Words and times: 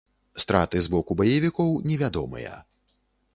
Страты 0.43 0.81
з 0.85 0.91
боку 0.93 1.17
баевікоў 1.19 1.69
невядомыя. 1.91 2.57